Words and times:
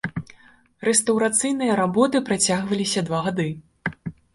Рэстаўрацыйныя 0.89 1.77
работы 1.83 2.25
працягваліся 2.33 2.99
два 3.11 3.25
гады. 3.31 3.51